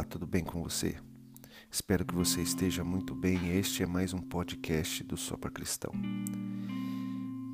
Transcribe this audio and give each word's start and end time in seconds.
Olá, 0.00 0.06
tudo 0.08 0.26
bem 0.26 0.42
com 0.42 0.62
você? 0.62 0.96
Espero 1.70 2.06
que 2.06 2.14
você 2.14 2.40
esteja 2.40 2.82
muito 2.82 3.14
bem. 3.14 3.58
Este 3.58 3.82
é 3.82 3.86
mais 3.86 4.14
um 4.14 4.18
podcast 4.18 5.04
do 5.04 5.14
Sopra 5.14 5.50
Cristão. 5.50 5.92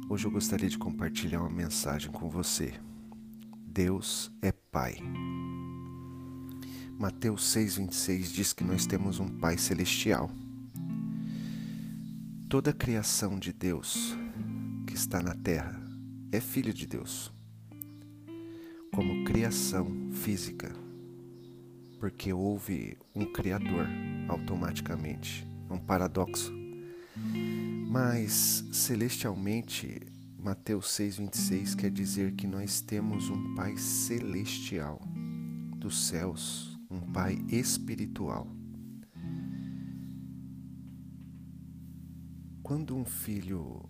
Hoje 0.09 0.29
eu 0.29 0.31
gostaria 0.31 0.69
de 0.69 0.79
compartilhar 0.79 1.41
uma 1.41 1.51
mensagem 1.51 2.09
com 2.13 2.31
você. 2.31 2.73
Deus 3.67 4.31
é 4.41 4.53
Pai. 4.53 4.95
Mateus 6.97 7.53
6,26 7.53 8.33
diz 8.33 8.53
que 8.53 8.63
nós 8.63 8.87
temos 8.87 9.19
um 9.19 9.27
Pai 9.27 9.59
celestial. 9.59 10.31
Toda 12.49 12.71
a 12.71 12.75
criação 12.75 13.41
de 13.41 13.53
Deus 13.53 14.17
que 14.87 14.95
está 14.95 15.21
na 15.21 15.35
terra 15.35 15.83
é 16.31 16.41
filho 16.41 16.73
de 16.73 16.87
Deus, 16.87 17.35
como 18.93 19.25
criação 19.25 20.13
física 20.13 20.86
porque 22.07 22.33
houve 22.33 22.97
um 23.17 23.25
Criador 23.33 23.85
automaticamente. 24.29 25.45
É 25.69 25.73
um 25.73 25.79
paradoxo. 25.79 26.53
Mas, 27.89 28.65
celestialmente, 28.71 30.03
Mateus 30.39 30.87
6,26 30.87 31.75
quer 31.75 31.91
dizer 31.91 32.37
que 32.37 32.47
nós 32.47 32.81
temos 32.81 33.29
um 33.29 33.57
Pai 33.57 33.77
celestial 33.77 35.01
dos 35.79 36.07
céus, 36.07 36.79
um 36.89 37.01
Pai 37.01 37.45
espiritual. 37.49 38.47
Quando 42.63 42.97
um 42.97 43.05
filho 43.05 43.83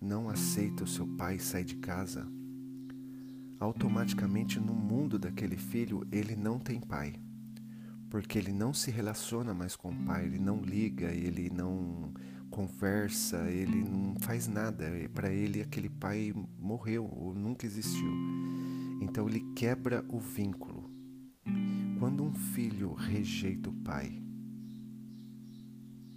não 0.00 0.28
aceita 0.28 0.82
o 0.82 0.88
seu 0.88 1.06
pai 1.16 1.36
e 1.36 1.40
sai 1.40 1.62
de 1.62 1.76
casa, 1.76 2.26
automaticamente 3.60 4.58
no 4.58 4.74
mundo 4.74 5.18
daquele 5.18 5.56
filho 5.56 6.06
ele 6.10 6.34
não 6.34 6.58
tem 6.58 6.80
pai. 6.80 7.14
Porque 8.08 8.38
ele 8.38 8.52
não 8.52 8.72
se 8.72 8.90
relaciona 8.90 9.54
mais 9.54 9.76
com 9.76 9.90
o 9.90 10.04
pai, 10.04 10.24
ele 10.24 10.38
não 10.38 10.60
liga, 10.62 11.12
ele 11.12 11.48
não 11.50 12.12
conversa, 12.50 13.48
ele 13.48 13.84
não 13.84 14.16
faz 14.18 14.48
nada. 14.48 14.90
Para 15.14 15.30
ele 15.30 15.60
aquele 15.60 15.88
pai 15.88 16.32
morreu 16.58 17.04
ou 17.04 17.32
nunca 17.34 17.66
existiu. 17.66 18.12
Então 19.00 19.28
ele 19.28 19.40
quebra 19.54 20.04
o 20.08 20.18
vínculo. 20.18 20.90
Quando 22.00 22.24
um 22.24 22.32
filho 22.32 22.94
rejeita 22.94 23.68
o 23.68 23.72
pai, 23.72 24.20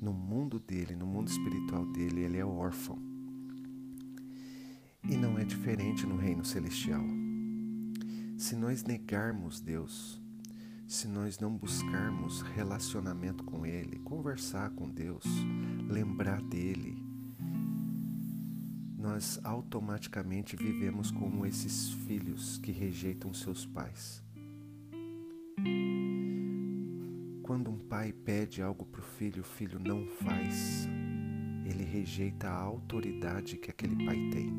no 0.01 0.13
mundo 0.13 0.59
dele, 0.59 0.95
no 0.95 1.05
mundo 1.05 1.27
espiritual 1.27 1.85
dele, 1.91 2.21
ele 2.21 2.37
é 2.37 2.45
órfão. 2.45 2.97
E 5.03 5.15
não 5.17 5.37
é 5.37 5.43
diferente 5.43 6.07
no 6.07 6.15
reino 6.17 6.43
celestial. 6.43 7.03
Se 8.43 8.57
nós 8.57 8.83
negarmos 8.83 9.61
Deus, 9.61 10.21
se 10.85 11.07
nós 11.07 11.39
não 11.39 11.55
buscarmos 11.55 12.41
relacionamento 12.41 13.41
com 13.41 13.65
Ele, 13.65 13.99
conversar 13.99 14.69
com 14.71 14.89
Deus, 14.89 15.23
lembrar 15.87 16.41
dele, 16.41 17.01
nós 18.97 19.39
automaticamente 19.45 20.57
vivemos 20.57 21.09
como 21.09 21.45
esses 21.45 21.93
filhos 22.05 22.57
que 22.57 22.73
rejeitam 22.73 23.33
seus 23.33 23.65
pais. 23.65 24.21
Quando 27.43 27.71
um 27.71 27.79
pai 27.79 28.11
pede 28.11 28.61
algo 28.61 28.85
para 28.85 28.99
o 28.99 29.05
filho, 29.05 29.39
o 29.39 29.45
filho 29.45 29.79
não 29.79 30.05
faz, 30.05 30.85
ele 31.65 31.85
rejeita 31.85 32.49
a 32.49 32.59
autoridade 32.59 33.55
que 33.55 33.71
aquele 33.71 34.03
pai 34.05 34.17
tem. 34.33 34.51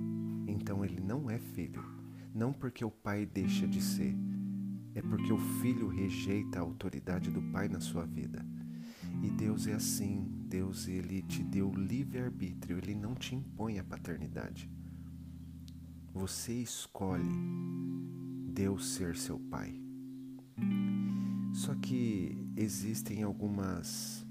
Então 0.49 0.83
ele 0.83 1.03
não 1.03 1.29
é 1.29 1.39
filho 1.39 2.03
não 2.35 2.53
porque 2.53 2.85
o 2.85 2.91
pai 2.91 3.25
deixa 3.25 3.67
de 3.67 3.81
ser, 3.81 4.13
é 4.93 5.01
porque 5.01 5.33
o 5.33 5.39
filho 5.61 5.87
rejeita 5.87 6.59
a 6.59 6.63
autoridade 6.63 7.31
do 7.31 7.41
pai 7.53 7.69
na 7.69 7.79
sua 7.79 8.05
vida. 8.05 8.45
E 9.23 9.31
Deus 9.31 9.69
é 9.69 9.75
assim, 9.75 10.27
Deus 10.49 10.89
ele 10.89 11.23
te 11.23 11.45
deu 11.45 11.73
livre 11.73 12.19
arbítrio, 12.19 12.79
ele 12.79 12.95
não 12.95 13.15
te 13.15 13.37
impõe 13.37 13.79
a 13.79 13.85
paternidade. 13.85 14.69
Você 16.13 16.53
escolhe 16.55 17.35
Deus 18.53 18.95
ser 18.95 19.17
seu 19.17 19.39
pai. 19.39 19.81
Só 21.53 21.75
que 21.77 22.37
existem 22.57 23.23
algumas 23.23 24.27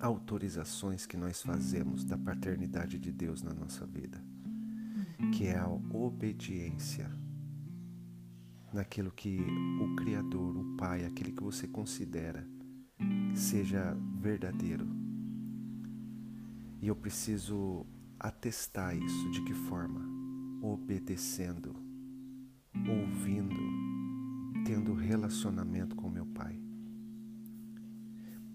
autorizações 0.00 1.06
que 1.06 1.16
nós 1.16 1.40
fazemos 1.40 2.04
da 2.04 2.18
paternidade 2.18 2.98
de 2.98 3.12
Deus 3.12 3.42
na 3.42 3.54
nossa 3.54 3.86
vida 3.86 4.25
que 5.32 5.46
é 5.46 5.58
a 5.58 5.68
obediência 5.68 7.10
naquilo 8.72 9.10
que 9.10 9.40
o 9.80 9.96
Criador, 9.96 10.56
o 10.56 10.76
Pai, 10.76 11.04
aquele 11.04 11.32
que 11.32 11.42
você 11.42 11.66
considera 11.66 12.46
seja 13.34 13.94
verdadeiro. 14.20 14.86
E 16.80 16.88
eu 16.88 16.96
preciso 16.96 17.86
atestar 18.18 18.96
isso 18.96 19.30
de 19.30 19.42
que 19.44 19.54
forma? 19.54 20.00
Obedecendo, 20.62 21.74
ouvindo, 22.74 23.56
tendo 24.64 24.94
relacionamento 24.94 25.96
com 25.96 26.08
meu 26.08 26.26
Pai. 26.26 26.60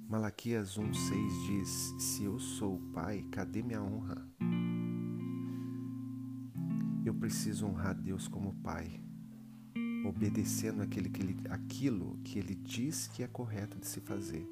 Malaquias 0.07 0.77
1,6 0.77 1.45
diz: 1.47 1.95
Se 1.97 2.23
eu 2.23 2.39
sou 2.39 2.75
o 2.75 2.91
Pai, 2.91 3.25
cadê 3.31 3.63
minha 3.63 3.81
honra? 3.81 4.31
Preciso 7.21 7.67
honrar 7.67 7.93
Deus 7.93 8.27
como 8.27 8.51
Pai, 8.63 8.99
obedecendo 10.03 10.81
aquele 10.81 11.07
que 11.07 11.21
ele, 11.21 11.37
aquilo 11.51 12.17
que 12.23 12.39
Ele 12.39 12.55
diz 12.55 13.07
que 13.07 13.21
é 13.21 13.27
correto 13.27 13.77
de 13.77 13.85
se 13.85 14.01
fazer, 14.01 14.43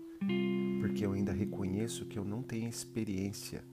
porque 0.79 1.03
eu 1.03 1.13
ainda 1.13 1.31
reconheço 1.31 2.05
que 2.05 2.19
eu 2.19 2.23
não 2.23 2.43
tenho 2.43 2.69
experiência 2.69 3.65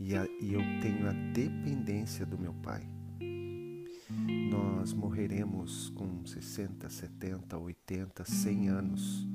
e, 0.00 0.16
a, 0.16 0.26
e 0.40 0.52
eu 0.52 0.60
tenho 0.82 1.08
a 1.08 1.12
dependência 1.32 2.26
do 2.26 2.36
meu 2.36 2.52
Pai. 2.54 2.84
Nós 4.50 4.92
morreremos 4.92 5.90
com 5.90 6.26
60, 6.26 6.88
70, 6.88 7.56
80, 7.56 8.24
100 8.24 8.68
anos, 8.68 9.28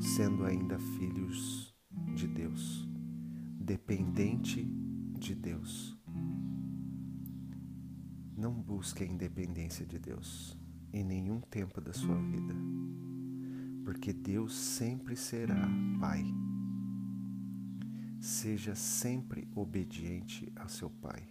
sendo 0.00 0.46
ainda 0.46 0.78
filhos 0.78 1.74
de 2.14 2.26
Deus, 2.26 2.88
dependente 3.60 4.64
de 5.18 5.34
Deus. 5.34 6.01
Não 8.42 8.52
busque 8.52 9.04
a 9.04 9.06
independência 9.06 9.86
de 9.86 10.00
Deus 10.00 10.58
em 10.92 11.04
nenhum 11.04 11.40
tempo 11.40 11.80
da 11.80 11.92
sua 11.92 12.20
vida, 12.22 12.52
porque 13.84 14.12
Deus 14.12 14.52
sempre 14.52 15.14
será 15.14 15.68
Pai. 16.00 16.24
Seja 18.20 18.74
sempre 18.74 19.48
obediente 19.54 20.52
ao 20.56 20.68
seu 20.68 20.90
Pai. 20.90 21.22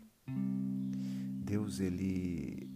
Deus, 1.44 1.82
ele 1.82 2.72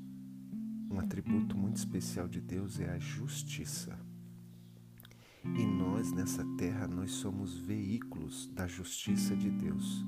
um 0.92 1.00
atributo 1.00 1.58
muito 1.58 1.78
especial 1.78 2.28
de 2.28 2.42
Deus 2.42 2.78
é 2.82 2.90
a 2.90 3.00
justiça. 3.00 3.98
E 5.46 5.66
nós 5.66 6.12
nessa 6.12 6.44
terra 6.58 6.90
nós 6.90 7.12
somos 7.12 7.58
veículos 7.58 8.48
da 8.48 8.68
justiça 8.68 9.34
de 9.34 9.50
Deus. 9.50 10.06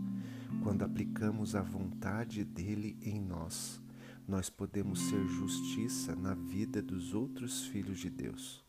Quando 0.64 0.84
aplicamos 0.84 1.56
a 1.56 1.62
vontade 1.62 2.44
dele 2.44 2.98
em 3.02 3.22
nós, 3.22 3.87
nós 4.28 4.50
podemos 4.50 5.00
ser 5.00 5.26
justiça 5.26 6.14
na 6.14 6.34
vida 6.34 6.82
dos 6.82 7.14
outros 7.14 7.66
filhos 7.68 7.98
de 7.98 8.10
Deus. 8.10 8.62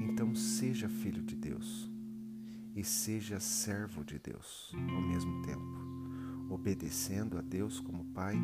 Então, 0.00 0.34
seja 0.36 0.88
filho 0.88 1.22
de 1.22 1.34
Deus 1.34 1.90
e 2.76 2.84
seja 2.84 3.40
servo 3.40 4.04
de 4.04 4.20
Deus 4.20 4.72
ao 4.94 5.02
mesmo 5.02 5.42
tempo, 5.42 5.78
obedecendo 6.48 7.36
a 7.36 7.42
Deus 7.42 7.80
como 7.80 8.04
Pai 8.14 8.36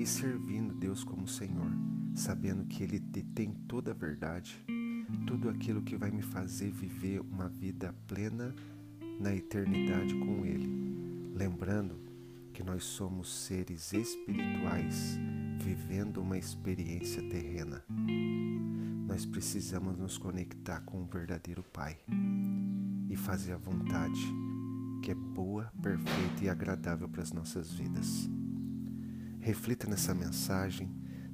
e 0.00 0.04
servindo 0.04 0.74
Deus 0.74 1.04
como 1.04 1.28
Senhor, 1.28 1.70
sabendo 2.14 2.66
que 2.66 2.82
Ele 2.82 2.98
detém 2.98 3.52
toda 3.68 3.92
a 3.92 3.94
verdade, 3.94 4.60
tudo 5.28 5.48
aquilo 5.48 5.82
que 5.82 5.96
vai 5.96 6.10
me 6.10 6.22
fazer 6.22 6.72
viver 6.72 7.20
uma 7.20 7.48
vida 7.48 7.94
plena 8.08 8.52
na 9.20 9.32
eternidade 9.32 10.14
com 10.18 10.44
Ele. 10.44 10.68
Lembrando 11.34 12.05
que 12.56 12.64
nós 12.64 12.84
somos 12.84 13.30
seres 13.30 13.92
espirituais 13.92 15.18
vivendo 15.58 16.22
uma 16.22 16.38
experiência 16.38 17.22
terrena. 17.28 17.84
Nós 19.06 19.26
precisamos 19.26 19.98
nos 19.98 20.16
conectar 20.16 20.80
com 20.80 21.02
o 21.02 21.04
verdadeiro 21.04 21.62
Pai 21.62 21.98
e 23.10 23.14
fazer 23.14 23.52
a 23.52 23.58
vontade 23.58 24.22
que 25.02 25.10
é 25.10 25.14
boa, 25.14 25.70
perfeita 25.82 26.44
e 26.44 26.48
agradável 26.48 27.06
para 27.06 27.20
as 27.20 27.30
nossas 27.30 27.74
vidas. 27.74 28.26
Reflita 29.38 29.86
nessa 29.86 30.14
mensagem, 30.14 30.90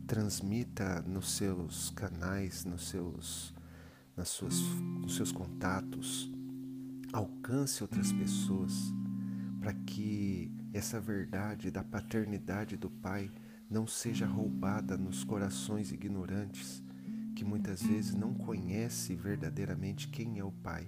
transmita 0.08 1.02
nos 1.02 1.36
seus 1.36 1.90
canais, 1.90 2.64
nos 2.64 2.88
seus, 2.88 3.54
nas 4.16 4.28
suas, 4.28 4.58
nos 5.00 5.14
seus 5.14 5.30
contatos, 5.30 6.28
alcance 7.12 7.80
outras 7.80 8.10
pessoas 8.10 8.92
para 9.60 9.72
que 9.72 10.50
essa 10.72 11.00
verdade 11.00 11.70
da 11.70 11.84
paternidade 11.84 12.76
do 12.76 12.90
Pai 12.90 13.30
não 13.68 13.86
seja 13.86 14.26
roubada 14.26 14.96
nos 14.96 15.24
corações 15.24 15.92
ignorantes 15.92 16.82
que 17.34 17.44
muitas 17.44 17.82
vezes 17.82 18.14
não 18.14 18.34
conhece 18.34 19.14
verdadeiramente 19.14 20.08
quem 20.08 20.38
é 20.38 20.44
o 20.44 20.52
Pai. 20.52 20.86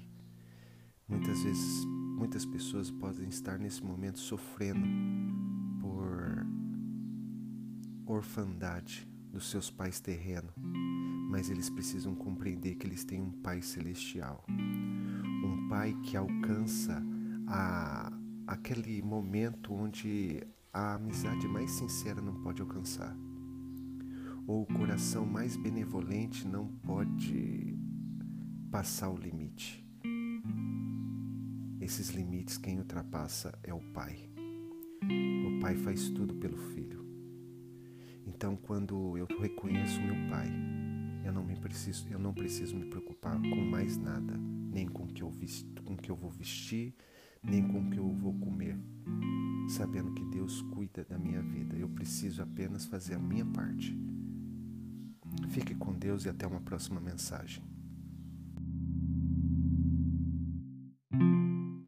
Muitas 1.09 1.43
vezes, 1.43 1.85
muitas 2.19 2.45
pessoas 2.45 2.91
podem 2.91 3.29
estar 3.29 3.59
nesse 3.59 3.83
momento 3.83 4.19
sofrendo 4.19 4.87
por 5.81 6.47
orfandade 8.07 9.09
dos 9.31 9.51
seus 9.51 9.71
pais 9.71 10.01
terrenos, 10.01 10.55
mas 11.31 11.51
eles 11.51 11.69
precisam 11.69 12.15
compreender 12.15 12.77
que 12.77 12.87
eles 12.87 13.05
têm 13.05 13.21
um 13.21 13.31
Pai 13.31 13.61
celestial, 13.61 14.45
um 14.49 15.69
Pai 15.69 15.95
que 16.05 16.17
alcança 16.17 17.03
a, 17.49 18.13
aquele 18.47 19.03
momento 19.03 19.73
onde 19.73 20.43
a 20.73 20.95
amizade 20.95 21.47
mais 21.49 21.71
sincera 21.71 22.21
não 22.21 22.35
pode 22.43 22.61
alcançar, 22.61 23.17
ou 24.47 24.63
o 24.63 24.67
coração 24.67 25.25
mais 25.25 25.57
benevolente 25.57 26.47
não 26.47 26.69
pode 26.69 27.79
passar 28.71 29.09
o 29.09 29.17
limite. 29.17 29.85
Esses 31.81 32.11
limites 32.11 32.59
quem 32.59 32.79
ultrapassa 32.79 33.59
é 33.63 33.73
o 33.73 33.81
Pai. 33.93 34.29
O 35.03 35.61
Pai 35.61 35.77
faz 35.77 36.09
tudo 36.11 36.35
pelo 36.35 36.57
Filho. 36.57 37.05
Então, 38.27 38.57
quando 38.57 39.17
eu 39.19 39.27
reconheço 39.39 40.01
meu 40.01 40.29
Pai, 40.31 40.49
eu 41.25 41.33
não 41.33 41.45
me 41.45 41.57
preciso, 41.57 42.07
eu 42.11 42.19
não 42.19 42.33
preciso 42.33 42.75
me 42.75 42.87
preocupar 42.87 43.41
com 43.41 43.65
mais 43.65 43.97
nada, 43.97 44.35
nem 44.37 44.87
com 44.87 45.07
que 45.07 45.23
eu 45.23 45.33
com 45.85 45.97
que 45.97 46.11
eu 46.11 46.17
vou 46.17 46.31
vestir, 46.31 46.95
nem 47.45 47.67
com 47.67 47.81
o 47.81 47.91
que 47.91 47.99
eu 47.99 48.09
vou 48.11 48.35
comer, 48.39 48.79
sabendo 49.69 50.13
que 50.13 50.25
Deus 50.27 50.63
cuida 50.63 51.05
da 51.05 51.19
minha 51.19 51.43
vida. 51.43 51.77
Eu 51.77 51.89
preciso 51.89 52.43
apenas 52.43 52.87
fazer 52.87 53.15
a 53.15 53.19
minha 53.19 53.45
parte. 53.45 53.97
Fique 55.49 55.75
com 55.75 55.93
Deus 55.93 56.25
e 56.25 56.29
até 56.29 56.47
uma 56.47 56.61
próxima 56.61 57.01
mensagem. 57.01 57.63